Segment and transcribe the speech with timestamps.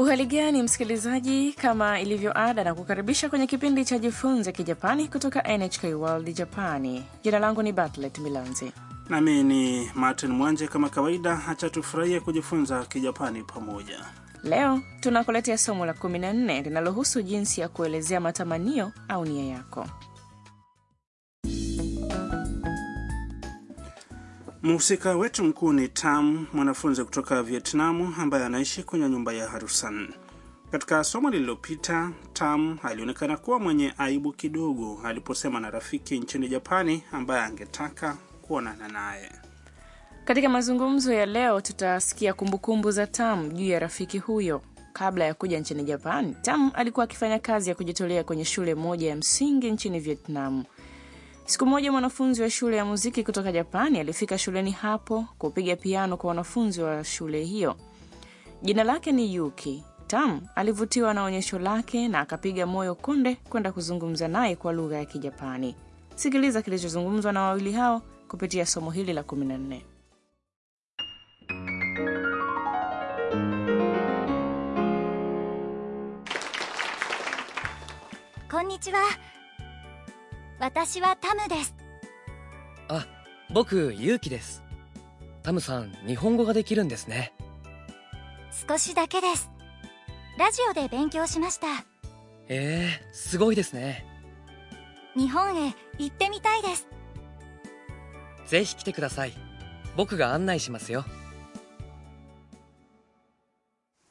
[0.00, 5.84] Uhali gani msikilizaji, kama ilivyo ada na kukaribisha kwenye kipindi cha jifunze kijapani kutoka NHK
[5.94, 7.04] World Japani.
[7.24, 8.72] Jina langu ni batlet Milanzi.
[9.08, 10.66] Nami ni Martin Mwanje.
[10.68, 13.98] Kama kawaida, hacha tufurahie kujifunza kijapani pamoja.
[14.44, 19.86] Leo tunakuletea somo la 14 linalohusu jinsi ya kuelezea matamanio au nia yako.
[24.62, 30.08] Mhusika wetu mkuu ni Tam, mwanafunzi kutoka Vietnamu ambaye anaishi kwenye nyumba ya Harusan.
[30.70, 37.42] Katika somo lililopita, Tam alionekana kuwa mwenye aibu kidogo aliposema na rafiki nchini Japani ambaye
[37.44, 39.32] angetaka kuonana naye.
[40.24, 44.62] Katika mazungumzo ya leo tutasikia kumbukumbu za Tam juu ya rafiki huyo.
[44.92, 49.16] Kabla ya kuja nchini Japan, Tam alikuwa akifanya kazi ya kujitolea kwenye shule moja ya
[49.16, 50.64] msingi nchini Vietnam.
[51.49, 56.27] Siku moja mwanafunzi wa shule ya muziki kutoka Japani alifika shuleni hapo kupiga piano kwa
[56.27, 57.75] wanafunzi wa shule hiyo.
[58.61, 59.83] Jina lake ni Yuki.
[60.07, 65.05] Tam alivutiwa na onyesho lake na akapiga moyo konde kwenda kuzungumza naye kwa lugha ya
[65.05, 65.75] Kijapani.
[66.15, 69.81] Sikiliza kilichozungumzwa na wawili hao kupitia somo hili la 14.
[78.49, 78.99] こんにちは
[80.60, 81.74] 私はタムです
[82.88, 83.06] あ、
[83.50, 84.62] 僕、ゆうきです。
[85.42, 87.32] タムさん、日本語ができるんですね。
[88.68, 89.50] 少しだけです
[90.38, 91.66] ラジオで勉強しました
[92.48, 94.04] ええすごいですね。
[95.16, 96.86] 日本へ行ってみたいです
[98.46, 99.32] ぜひ来てください。
[99.96, 101.04] 僕が案内しますよ。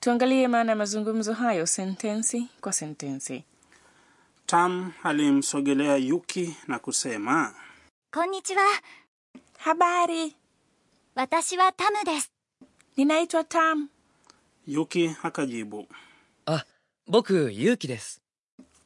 [0.00, 3.44] Tuangalie maana ya mazungumzo hayo sentensi kwa sentensi.
[4.50, 7.54] Tam alimsogelea Yuki na kusema,
[8.14, 8.62] konnichiwa.
[9.58, 10.36] Habari.
[11.14, 12.28] Watashi wa Tamu desu.
[12.96, 13.88] Ninaitwa Tam.
[14.66, 15.88] Yuki akajibu,
[16.46, 16.62] ah,
[17.06, 18.20] boku Yuki desu.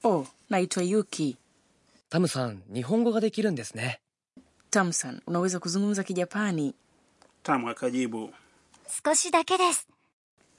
[0.02, 1.36] Oh, naitwa Yuki.
[2.08, 3.98] Tamu san, nihongo ga dekiru desu ne.
[4.70, 6.74] Tamu san, unaweza kuzungumza Kijapani?
[7.42, 8.34] Tamu akajibu,
[8.88, 9.86] skoshi dake desu.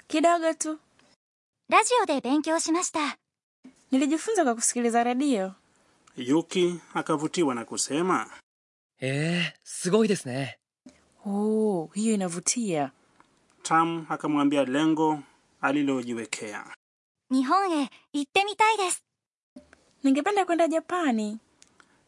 [0.07, 0.79] Kidogo tu.
[1.69, 3.17] ラジオで勉強しました。
[3.99, 5.53] Nilijifunza kwa kusikiliza redio.
[6.17, 8.29] Yuki akavutiwa na kusema,
[9.01, 10.29] ee, sugoi desu.
[11.25, 12.91] Oh, hiyo inavutia.
[13.63, 15.19] Tam akamwambia lengo
[15.61, 16.75] alilojiwekea.
[17.29, 18.99] Nihon itte mitai desu.
[20.03, 21.37] Ningependa kwenda Japani.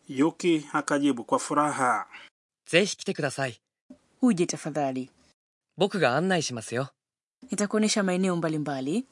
[0.08, 2.08] Yuki akajibu kwa furaha.
[2.72, 3.58] Zehi kite kudasai.
[4.22, 5.10] Uje tafadhali.
[5.78, 6.88] Boku ga annai shimasu yo.
[8.04, 9.06] Maeneo mbalimbali.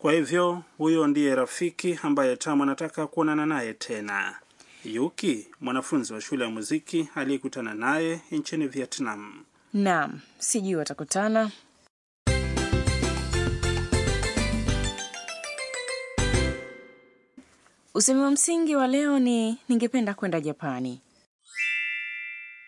[0.00, 4.38] Kwa hivyo huyo ndiye rafiki ambaye Tam anataka kuonana naye tena.
[4.84, 9.44] Yuki, mwanafunzi wa shule ya muziki aliyekutana naye nchini Vietnam.
[9.72, 11.50] Naam, sijui watakutana
[17.94, 21.00] Usemi wa msingi wa leo ni ningependa kwenda Japani.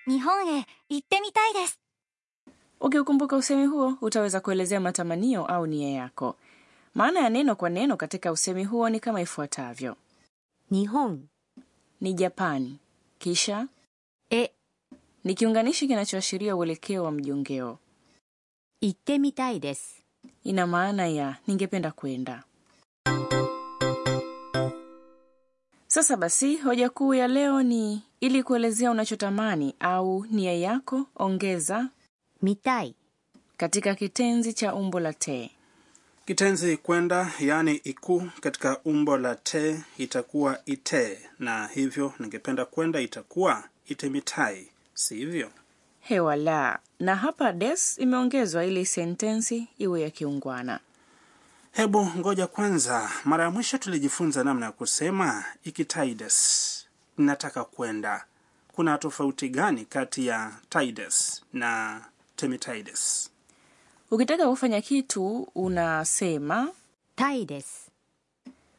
[0.07, 1.75] Nihon e itemitai desu.
[2.81, 6.37] Ukiukumbuka usemi huo, utaweza kuelezea matamanio au nia yako.
[6.95, 9.97] Maana ya neno kwa neno katika usemi huo ni kama ifuatavyo:
[10.71, 11.27] Nihon
[12.01, 12.79] ni Japani,
[13.19, 13.69] kisha
[14.31, 14.51] e
[15.25, 17.79] ni kiunganishi kinachoashiria uelekeo wa mjongeo.
[18.81, 19.95] Itte mitai desu
[20.45, 22.45] ina maana ya ningependa kwenda.
[25.87, 31.89] Sasa basi, hoja kuu ya leo ni ili kuelezea unachotamani au nia yako, ongeza
[32.43, 32.95] mitai
[33.57, 35.51] katika kitenzi cha umbo la te.
[36.27, 43.65] Kitenzi kwenda, yaani iku, katika umbo la te itakuwa ite, na hivyo ningependa kwenda itakuwa
[43.87, 45.51] itemitai, sivyo?
[46.01, 50.81] Hewa la na hapa des imeongezwa ili sentensi iwe ya kiungwana.
[51.73, 53.11] Hebu ngoja kwanza.
[53.25, 56.87] Mara ya mwisho tulijifunza namna ya kusema ikitaides,
[57.19, 58.25] nataka kwenda.
[58.73, 62.01] Kuna tofauti gani kati ya tides na
[62.37, 63.31] temitaides?
[64.12, 66.68] Ukitaka kufanya kitu unasema
[67.16, 67.92] たいです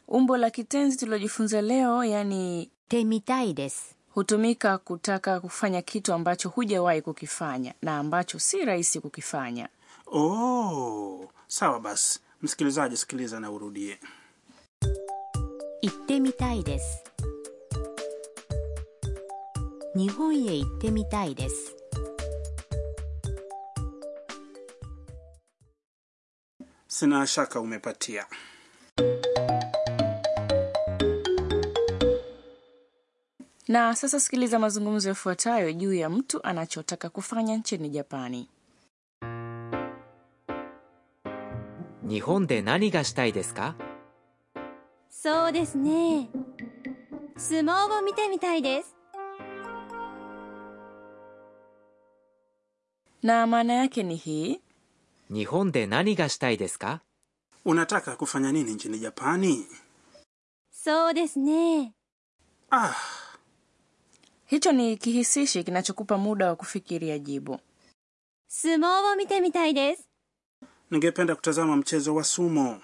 [0.08, 7.98] umbo la kitenzi tulilojifunza leo, yani てみたいです hutumika kutaka kufanya kitu ambacho hujawahi kukifanya na
[7.98, 9.68] ambacho si rahisi kukifanya.
[10.06, 12.20] Oh, sawa basi.
[12.42, 13.98] Msikilizaji, sikiliza na urudie.
[15.82, 17.04] 行ってみたいです
[19.96, 21.74] 日本へ行ってみたいです
[26.93, 28.25] Sina shaka umepatia.
[33.67, 38.49] Na sasa sikiliza mazungumzo yafuatayo juu ya mtu anachotaka kufanya nchini Japani.
[42.03, 43.73] Nihon de nani ga shitai desu ka?
[45.09, 46.29] Sou desu ne.
[47.37, 48.89] Sumou wo mite mitai desu.
[53.23, 54.61] Na maana yake ni hii:
[55.33, 56.99] Nihon nani ga shitai desu ka?
[57.65, 59.67] Unataka kufanya nini nchini Japani?
[60.71, 61.93] So desu ne.
[62.71, 62.95] Ah.
[64.45, 67.59] Hicho ni kihisishi kinachokupa muda wa kufikiria jibu.
[68.47, 70.03] Sumo wo mite mitai desu.
[70.91, 72.81] Ningependa kutazama mchezo wa sumo.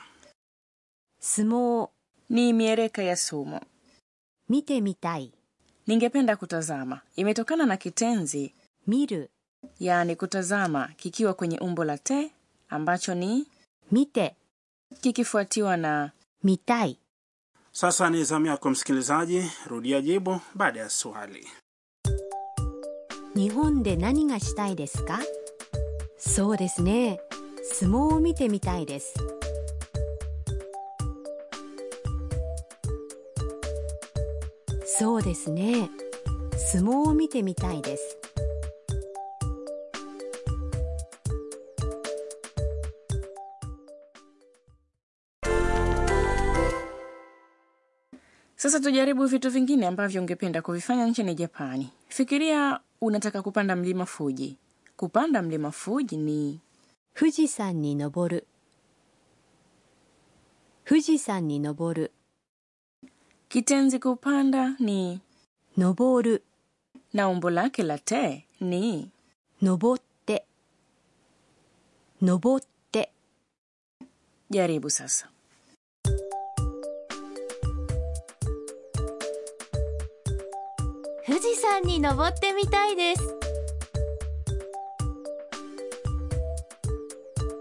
[1.22, 1.90] Sumo
[2.30, 3.62] ni miereka ya sumo.
[4.50, 5.32] Mite mitai.
[5.88, 7.02] Ningependa kutazama.
[7.16, 8.54] Imetokana na kitenzi
[8.88, 9.28] miru,
[9.80, 12.32] yaani kutazama kikiwa kwenye umbo la te
[12.70, 13.48] ambacho ni
[13.92, 14.36] 見て
[15.02, 16.14] kikifuatiwa na
[16.44, 17.00] 見たい
[17.72, 21.46] sasa ni zamu yako msikilizaji rudia jibu baada ya swali
[23.36, 25.20] 日本で何がしたいですか
[26.18, 27.20] そうですね
[27.64, 29.14] 相撲を見てみたいです
[34.86, 35.90] そうですね
[36.58, 38.18] 相撲を見てみたいです
[48.59, 54.57] sasa tujaribu vitu vingine ambavyo ungependa kuvifanya nchini japani fikiria unataka kupanda mlima fuji
[54.97, 56.61] kupanda mlima fuji ni
[57.15, 58.47] 富士山に登る
[60.85, 62.13] 富士山に登る
[63.49, 65.21] kitenzi kupanda ni
[65.79, 66.43] 登る
[67.13, 69.11] na umbo lake la te ni
[69.63, 70.45] 登って
[72.21, 73.13] 登って
[74.51, 75.29] jaribu sasa
[81.30, 83.22] 富士山に登ってみたいです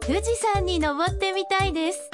[0.07, 2.11] 富士山に登ってみたいです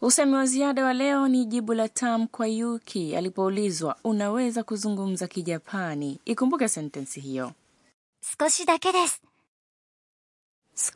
[0.00, 6.20] usemi wa ziada wa leo ni jibu la tam kwa yuki alipoulizwa unaweza kuzungumza kijapani
[6.24, 7.52] ikumbuke sentensi hiyo
[8.38, 9.22] 少しだけです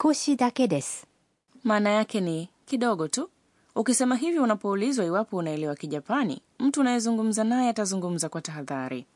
[0.00, 1.06] 少しだけです
[1.64, 3.30] maana yake ni kidogo tu
[3.78, 9.06] Ukisema hivyo unapoulizwa iwapo unaelewa Kijapani, mtu unayezungumza naye atazungumza kwa tahadhari.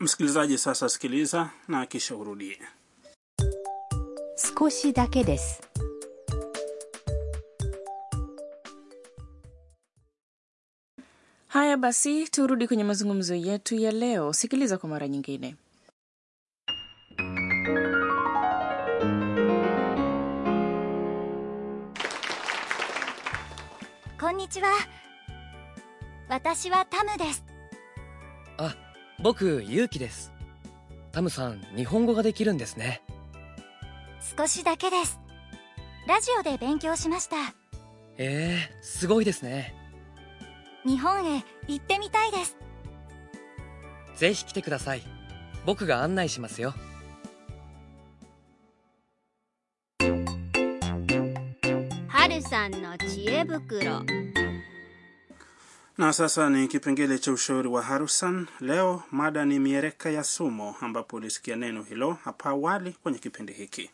[0.00, 2.58] Msikilizaji sasa sikiliza na kisha urudie.
[4.34, 5.62] Skoshi dake desu.
[11.48, 14.32] Haya basi, turudi kwenye mazungumzo yetu ya leo.
[14.32, 15.56] Sikiliza kwa mara nyingine.
[24.52, 24.68] ちは
[26.28, 27.42] 私はタムです。
[28.58, 28.76] あ
[29.22, 30.30] 僕ゆうきです。
[31.10, 33.00] タムさん日本語ができるんですね。
[34.36, 35.18] 少しだけです。
[36.06, 37.36] ラジオで勉強しました。
[38.18, 39.74] ええすごいですね。
[40.84, 42.58] 日本へ行ってみたいです。
[44.16, 45.02] ぜひ来てください。
[45.64, 46.74] 僕が案内しますよ。
[52.08, 54.02] 春さんの知恵袋
[56.02, 58.46] na sasa ni kipengele cha ushauri wa harusan.
[58.60, 63.90] Leo mada ni miereka ya sumo ambapo ulisikia neno hilo hapa awali kwenye kipindi hiki.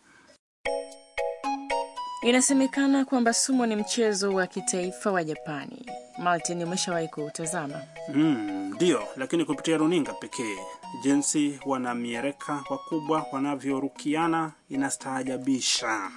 [2.23, 5.87] Inasemekana kwamba sumo ni mchezo wa kitaifa wa japani.
[6.19, 7.81] Martin umeshawahi kuutazama
[8.15, 10.57] Mm, ndiyo lakini kupitia runinga pekee.
[11.03, 16.11] Jinsi wanamiereka wakubwa wanavyorukiana inastaajabisha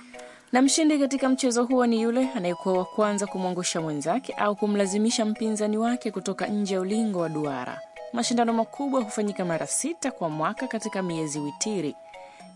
[0.52, 5.78] na mshindi katika mchezo huo ni yule anayekuwa wa kwanza kumwangusha mwenzake au kumlazimisha mpinzani
[5.78, 7.82] wake kutoka nje ya ulingo wa duara.
[8.14, 11.96] Mashindano makubwa hufanyika mara sita kwa mwaka katika miezi witiri.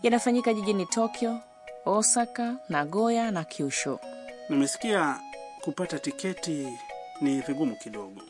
[0.02, 1.38] Yanafanyika jijini tokyo
[1.86, 3.98] osaka nagoya na kyushu.
[4.48, 5.20] Nimesikia
[5.64, 6.78] kupata tiketi
[7.20, 8.20] ni vigumu kidogo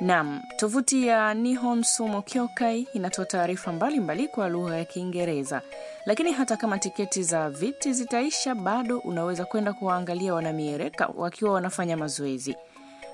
[0.00, 5.62] nam tovuti ya nihon sumo kyokai inatoa taarifa mbalimbali kwa lugha ya kiingereza.
[6.06, 12.56] Lakini hata kama tiketi za viti zitaisha bado unaweza kwenda kuwaangalia wanamiereka wakiwa wanafanya mazoezi.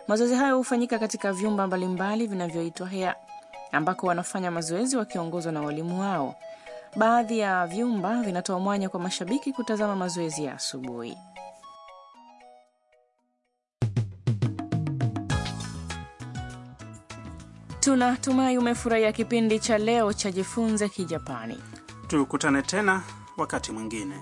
[0.09, 3.15] Mazoezi hayo hufanyika katika vyumba mbalimbali vinavyoitwa hea
[3.73, 6.35] ambako wanafanya mazoezi wakiongozwa na walimu wao.
[6.97, 11.19] Baadhi ya vyumba vinatoa mwanya kwa mashabiki kutazama mazoezi ya asubuhi
[17.83, 21.59] tunatumai umefurahia kipindi cha leo cha jifunze kijapani.
[22.07, 23.03] Tukutane tena
[23.37, 24.15] wakati mwingine